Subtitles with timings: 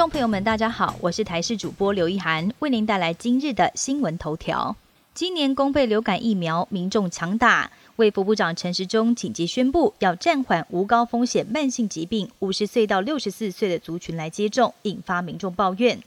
[0.00, 4.74] 众朋友们，大家好，我是台视主播刘一涵，为您带来今日的新闻头条。
[5.12, 15.98] 今年公费流感疫苗民众强打，卫福部长陈时中紧急宣布要暂缓无高风险慢性疾病五十岁到六十四岁的族群来接种，引发民众抱怨。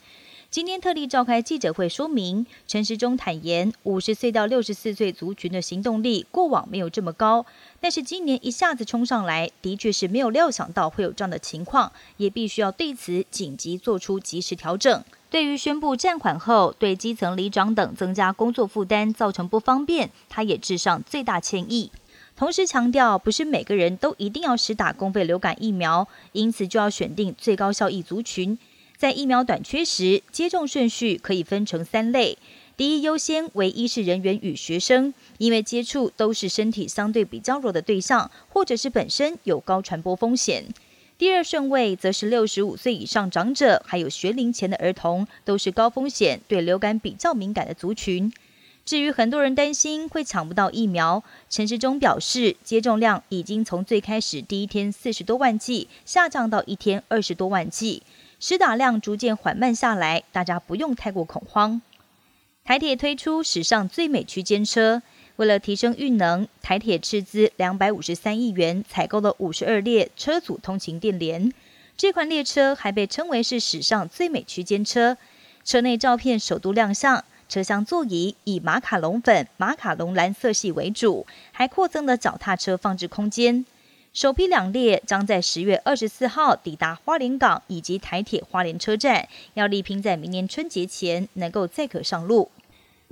[0.54, 7.44] 今天特地召开记者会说明，陈时中坦言，五十岁到六十四岁族群的行动力过往没有这么高，
[7.80, 15.04] 但是今年一下子冲上来，的确是没有料想到会有这样的情况，也必须要对此紧急做出及时调整。
[15.32, 21.92] 对于宣布暂缓后对基层里长等增加工作负担造成不方便，他也致上最大歉意。
[22.36, 28.56] 同时强调，不是每个人都一定要实打公费流感疫苗，因此就要选定最高效益族群。
[29.04, 32.38] 在疫苗短缺时，接种顺序可以分成三类：
[32.78, 40.64] 第一优先为医事人员与学生，因为接触都是身体相对比较弱的对象，或者是本身有高传播风险；
[41.18, 48.32] 第二顺位则是六十五岁以上长者，还有学龄前的儿童，都是高风险、对流感比较敏感的族群。
[48.86, 58.02] 至于很多人担心会抢不到疫苗，陈时中表示，接种量已经从最开始第一天四十多万剂下降到一天二十多万剂。
[58.46, 61.82] 施打量逐渐缓慢下来，大家不用太过恐慌。
[62.66, 65.02] 台铁推出史上最美区间车，
[65.38, 71.54] 为了提升运能，台铁斥资两百五十三亿元采购了五十二列车组通勤电联。
[71.96, 75.16] 这款列车还被称为是史上最美区间车。
[75.64, 83.66] 车内照片首度亮相，车厢座椅以马卡龙粉、马卡龙蓝色系为主，还扩增了脚踏车放置空间。
[84.14, 92.52] 首批两列将在十月二十四号抵达花莲港以及台铁花莲车站，要力拼在明年春节前能够再可上路。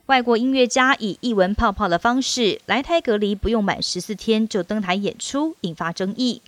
[0.06, 6.44] 外国音乐家以译文泡泡的方式来台隔离，不用满十四天就登台演出，引发争议。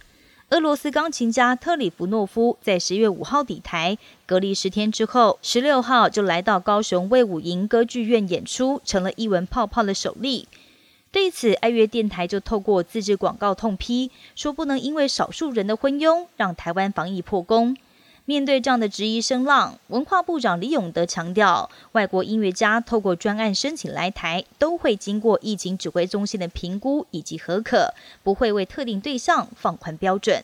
[0.50, 10.48] 俄罗斯钢琴家特里弗诺夫在十月五号抵台，隔离十天之后，十六号就来到高雄魏武营歌剧院演出，成了译文泡泡的首例。
[11.14, 17.78] 对此，爱乐电台就透过自制广告痛批，说不能因为少数人的昏庸，让台湾防疫破功。
[18.26, 27.94] 面对这样的质疑声浪，文化部长李永德强调，外国音乐家透过专案申请来台，都会经过疫情指挥中心的评估以及核可，
[28.24, 30.44] 不会为特定对象放宽标准。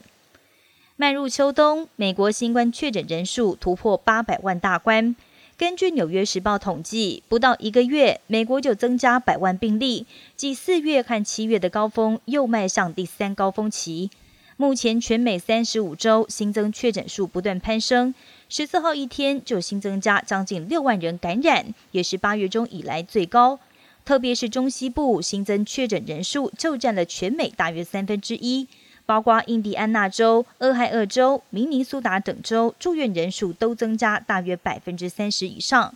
[0.98, 5.16] 迈入秋冬，美国新冠确诊人数突破八百万大关。
[5.60, 10.06] 根据《纽约时报》统计，不到一个月，美国就增加百万病例，
[10.38, 14.10] 继四月和七月的高峰，又迈向第三高峰期。
[14.56, 18.16] 目前，全美三十五州新增确诊数不断攀升，
[18.48, 23.60] 十四号一天就新增加将近六万人感染，也是八月中以来最高。
[24.06, 28.66] 特别是中西部新增确诊人数就占了全美大约三分之一。
[29.10, 35.96] 包括印第安纳州、俄亥俄州、明尼苏达等州住院人数都增加大约百分之三十以上。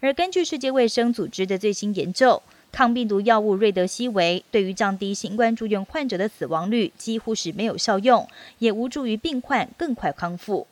[0.00, 2.42] 而根据世界卫生组织的最新研究，
[2.72, 8.26] 抗病毒药物瑞德西韦对于降低新冠住院患者的死亡率几乎是没有效用，
[8.60, 10.66] 也无助于病患更快康复。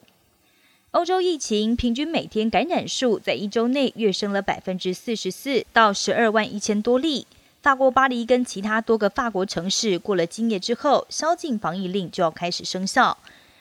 [0.92, 7.26] 欧洲疫情平均每天感染数在一周内跃升了百分之四十四，到十二万一千多例。
[7.62, 13.16] 法国巴黎跟其他多个法国城市过了今夜之后，宵禁防疫令就要开始生效。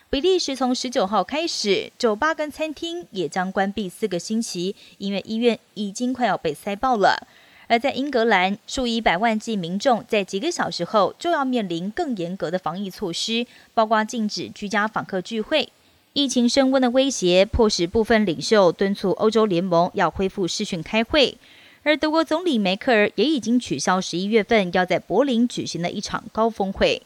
[0.09, 7.27] 比利时从十九号开始，酒吧跟餐厅也将关闭四个星期，因为医院已经快要被塞爆了。
[7.67, 13.45] 而在英格兰，数以百万计民众在几个小时后就要面临更严格的防疫措施，
[13.75, 15.69] 包括禁止居家访客聚会。
[16.13, 21.37] 疫情升温的威胁，迫使部分领袖敦促欧洲联盟要恢复视讯开会。
[21.83, 27.01] 而德国总理梅克尔也已经取消十一月份要在柏林举行的一场高峰会。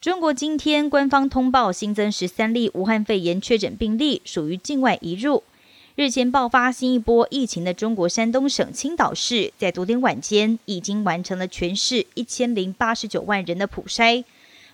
[0.00, 5.42] 中国今天官方通报新增十三例武汉肺炎确诊病例，属于境外移入。
[5.96, 14.24] 日前爆发新一波疫情的中国山东省青岛市，在昨天晚间已经完成了全市一千零八十九万人的普筛。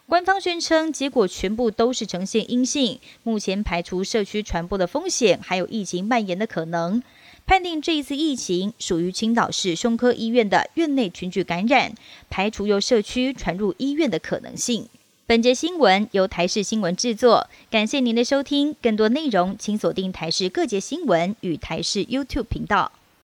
[0.06, 7.02] 官方宣称结果全部都是呈现阴性，目前排除社区传播的风险，还有疫情蔓延的可能。
[7.50, 11.92] 判定这一次疫情属于青岛市胸科医院的院内群聚感染，
[12.28, 14.86] 排除由社区传入医院的可能性。
[15.26, 18.76] 本节新闻由台视新闻制作，感谢您的收听。
[18.80, 22.92] 更多内容请锁定台视各节新闻与台视 YouTube 频道。